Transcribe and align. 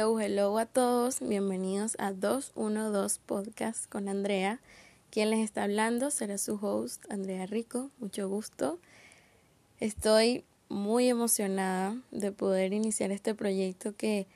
Hello, 0.00 0.18
hello 0.18 0.56
a 0.56 0.64
todos, 0.64 1.20
bienvenidos 1.20 1.94
a 1.98 2.12
212 2.12 3.20
Podcast 3.26 3.86
con 3.90 4.08
Andrea. 4.08 4.58
Quien 5.10 5.28
les 5.28 5.40
está 5.40 5.64
hablando 5.64 6.10
será 6.10 6.38
su 6.38 6.54
host, 6.54 7.04
Andrea 7.10 7.44
Rico, 7.44 7.90
mucho 7.98 8.26
gusto. 8.26 8.78
Estoy 9.78 10.42
muy 10.70 11.10
emocionada 11.10 11.98
de 12.12 12.32
poder 12.32 12.72
iniciar 12.72 13.10
este 13.10 13.34
proyecto 13.34 13.94
que 13.94 14.26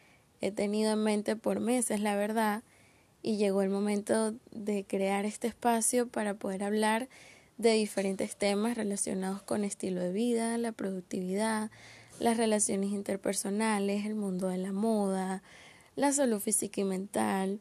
he 0.42 0.53
tenido 0.53 0.92
en 0.92 1.03
mente 1.03 1.35
por 1.35 1.61
meses, 1.61 1.99
la 2.01 2.15
verdad, 2.15 2.62
y 3.22 3.38
llegó 3.38 3.62
el 3.62 3.71
momento 3.71 4.35
de 4.51 4.85
crear 4.85 5.24
este 5.24 5.46
espacio 5.46 6.06
para 6.08 6.35
poder 6.35 6.62
hablar 6.62 7.08
de 7.56 7.72
diferentes 7.72 8.37
temas 8.37 8.76
relacionados 8.76 9.40
con 9.40 9.65
estilo 9.65 10.03
de 10.03 10.12
vida, 10.12 10.58
la 10.58 10.72
productividad, 10.72 11.71
las 12.19 12.37
relaciones 12.37 12.90
interpersonales, 12.90 14.06
el 14.06 14.14
mundo 14.14 14.49
de 14.49 14.58
la 14.58 14.72
moda, 14.72 15.42
la 15.96 16.12
salud 16.12 16.41
física 16.41 16.80
y 16.80 16.84
mental, 16.84 17.60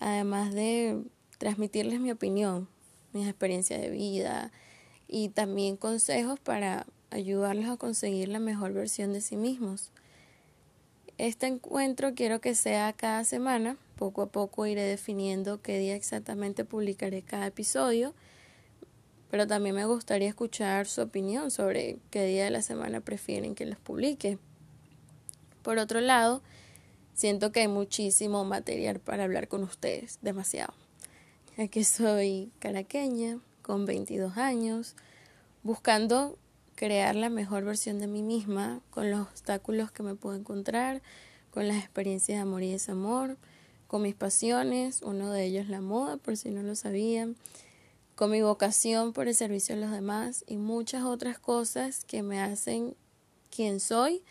además 0.00 0.52
de 0.52 1.02
transmitirles 1.38 2.00
mi 2.00 2.10
opinión, 2.10 2.68
mis 3.12 3.26
experiencias 3.26 3.80
de 3.80 3.90
vida 3.90 4.52
y 5.08 5.28
también 5.28 5.76
consejos 5.76 6.40
para 6.40 6.86
ayudarlos 7.10 7.66
a 7.66 7.76
conseguir 7.76 8.28
la 8.28 8.40
mejor 8.40 8.72
versión 8.72 9.12
de 9.12 9.20
sí 9.20 9.36
mismos. 9.36 9.90
Este 11.16 11.46
encuentro 11.46 12.14
quiero 12.14 12.40
que 12.40 12.54
sea 12.54 12.92
cada 12.92 13.22
semana, 13.24 13.76
poco 13.96 14.22
a 14.22 14.26
poco 14.26 14.66
iré 14.66 14.82
definiendo 14.82 15.62
qué 15.62 15.78
día 15.78 15.94
exactamente 15.94 16.64
publicaré 16.64 17.22
cada 17.22 17.46
episodio 17.46 18.14
pero 19.30 19.46
también 19.46 19.74
me 19.74 19.86
gustaría 19.86 20.28
escuchar 20.28 20.86
su 20.86 21.02
opinión 21.02 21.50
sobre 21.50 21.98
qué 22.10 22.24
día 22.26 22.44
de 22.44 22.50
la 22.50 22.62
semana 22.62 23.00
prefieren 23.00 23.54
que 23.54 23.66
los 23.66 23.78
publique. 23.78 24.38
Por 25.62 25.78
otro 25.78 26.00
lado, 26.00 26.42
siento 27.14 27.52
que 27.52 27.60
hay 27.60 27.68
muchísimo 27.68 28.44
material 28.44 29.00
para 29.00 29.24
hablar 29.24 29.48
con 29.48 29.62
ustedes, 29.62 30.18
demasiado. 30.22 30.74
Ya 31.56 31.68
que 31.68 31.84
soy 31.84 32.50
caraqueña, 32.58 33.38
con 33.62 33.86
22 33.86 34.36
años, 34.36 34.94
buscando 35.62 36.36
crear 36.74 37.14
la 37.14 37.30
mejor 37.30 37.64
versión 37.64 37.98
de 37.98 38.06
mí 38.06 38.22
misma 38.22 38.80
con 38.90 39.10
los 39.10 39.28
obstáculos 39.28 39.90
que 39.90 40.02
me 40.02 40.14
puedo 40.14 40.36
encontrar, 40.36 41.00
con 41.50 41.68
las 41.68 41.78
experiencias 41.78 42.38
de 42.38 42.42
amor 42.42 42.62
y 42.62 42.72
desamor, 42.72 43.36
con 43.86 44.02
mis 44.02 44.14
pasiones, 44.14 45.02
uno 45.02 45.30
de 45.30 45.44
ellos 45.44 45.68
la 45.68 45.80
moda, 45.80 46.16
por 46.16 46.36
si 46.36 46.50
no 46.50 46.62
lo 46.62 46.74
sabían, 46.74 47.36
con 48.14 48.30
mi 48.30 48.42
vocación 48.42 49.12
por 49.12 49.28
el 49.28 49.34
servicio 49.34 49.74
a 49.74 49.78
los 49.78 49.90
demás 49.90 50.44
y 50.46 50.56
muchas 50.56 51.02
otras 51.04 51.38
cosas 51.38 52.04
que 52.04 52.22
me 52.22 52.40
hacen 52.40 52.96
quien 53.50 53.80
soy 53.80 54.22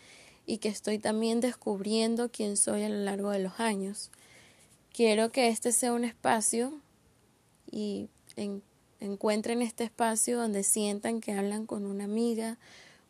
y 0.46 0.58
que 0.58 0.68
estoy 0.68 0.98
también 0.98 1.40
descubriendo 1.40 2.30
quién 2.30 2.56
soy 2.56 2.82
a 2.82 2.88
lo 2.88 2.98
largo 2.98 3.30
de 3.30 3.38
los 3.40 3.60
años. 3.60 4.10
Quiero 4.92 5.32
que 5.32 5.48
este 5.48 5.72
sea 5.72 5.92
un 5.92 6.04
espacio 6.04 6.80
y 7.70 8.08
encuentren 9.00 9.62
este 9.62 9.84
espacio 9.84 10.38
donde 10.38 10.62
sientan 10.62 11.20
que 11.20 11.32
hablan 11.32 11.66
con 11.66 11.84
una 11.84 12.04
amiga, 12.04 12.58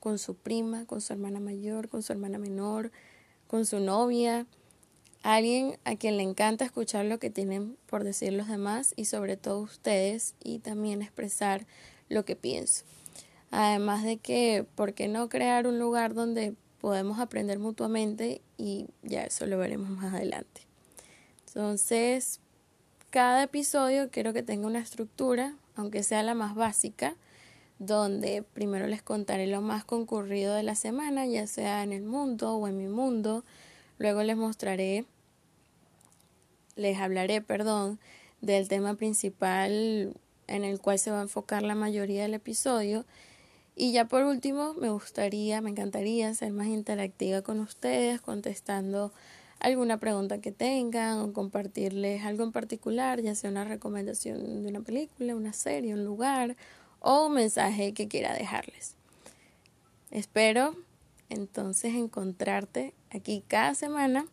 con 0.00 0.18
su 0.18 0.34
prima, 0.34 0.86
con 0.86 1.00
su 1.00 1.12
hermana 1.12 1.40
mayor, 1.40 1.88
con 1.88 2.02
su 2.02 2.12
hermana 2.12 2.38
menor, 2.38 2.90
con 3.46 3.66
su 3.66 3.80
novia, 3.80 4.46
alguien 5.24 5.78
a 5.84 5.96
quien 5.96 6.18
le 6.18 6.22
encanta 6.22 6.66
escuchar 6.66 7.06
lo 7.06 7.18
que 7.18 7.30
tienen 7.30 7.78
por 7.86 8.04
decir 8.04 8.34
los 8.34 8.46
demás 8.46 8.92
y 8.94 9.06
sobre 9.06 9.38
todo 9.38 9.60
ustedes 9.60 10.34
y 10.44 10.58
también 10.58 11.00
expresar 11.00 11.66
lo 12.10 12.26
que 12.26 12.36
pienso. 12.36 12.84
Además 13.50 14.04
de 14.04 14.18
que, 14.18 14.66
¿por 14.74 14.92
qué 14.92 15.08
no 15.08 15.30
crear 15.30 15.66
un 15.66 15.78
lugar 15.78 16.12
donde 16.12 16.54
podemos 16.78 17.18
aprender 17.18 17.58
mutuamente 17.58 18.42
y 18.58 18.86
ya 19.02 19.24
eso 19.24 19.46
lo 19.46 19.56
veremos 19.56 19.88
más 19.88 20.12
adelante? 20.12 20.60
Entonces, 21.46 22.40
cada 23.08 23.44
episodio 23.44 24.10
quiero 24.10 24.34
que 24.34 24.42
tenga 24.42 24.66
una 24.66 24.80
estructura, 24.80 25.56
aunque 25.74 26.02
sea 26.02 26.22
la 26.22 26.34
más 26.34 26.54
básica, 26.54 27.16
donde 27.78 28.42
primero 28.42 28.86
les 28.88 29.02
contaré 29.02 29.46
lo 29.46 29.62
más 29.62 29.86
concurrido 29.86 30.54
de 30.54 30.64
la 30.64 30.74
semana, 30.74 31.24
ya 31.24 31.46
sea 31.46 31.82
en 31.82 31.94
el 31.94 32.02
mundo 32.02 32.56
o 32.56 32.68
en 32.68 32.76
mi 32.76 32.88
mundo. 32.88 33.42
Luego 33.98 34.22
les 34.22 34.36
mostraré 34.36 35.06
les 36.76 36.98
hablaré, 36.98 37.40
perdón, 37.40 37.98
del 38.40 38.68
tema 38.68 38.94
principal 38.94 40.14
en 40.46 40.64
el 40.64 40.80
cual 40.80 40.98
se 40.98 41.10
va 41.10 41.20
a 41.20 41.22
enfocar 41.22 41.62
la 41.62 41.74
mayoría 41.74 42.22
del 42.22 42.34
episodio. 42.34 43.04
Y 43.76 43.92
ya 43.92 44.04
por 44.06 44.22
último, 44.22 44.74
me 44.74 44.90
gustaría, 44.90 45.60
me 45.60 45.70
encantaría 45.70 46.32
ser 46.34 46.52
más 46.52 46.68
interactiva 46.68 47.42
con 47.42 47.60
ustedes, 47.60 48.20
contestando 48.20 49.12
alguna 49.58 49.98
pregunta 49.98 50.38
que 50.38 50.52
tengan 50.52 51.18
o 51.20 51.32
compartirles 51.32 52.22
algo 52.24 52.44
en 52.44 52.52
particular, 52.52 53.20
ya 53.20 53.34
sea 53.34 53.50
una 53.50 53.64
recomendación 53.64 54.62
de 54.62 54.68
una 54.68 54.80
película, 54.80 55.34
una 55.34 55.52
serie, 55.52 55.94
un 55.94 56.04
lugar 56.04 56.56
o 57.00 57.26
un 57.26 57.34
mensaje 57.34 57.94
que 57.94 58.06
quiera 58.06 58.34
dejarles. 58.34 58.94
Espero 60.10 60.76
entonces 61.30 61.94
encontrarte 61.94 62.94
aquí 63.10 63.42
cada 63.48 63.74
semana 63.74 64.26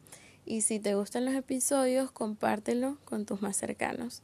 y 0.46 0.62
si 0.62 0.80
te 0.80 0.96
gustan 0.96 1.26
los 1.26 1.34
episodios, 1.36 2.12
compártelo 2.12 2.98
con 3.06 3.26
tus 3.26 3.42
más 3.42 3.58
cercanos. 3.58 4.22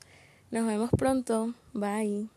Nos 0.51 0.65
vemos 0.65 0.89
pronto. 0.97 1.53
Bye. 1.73 2.29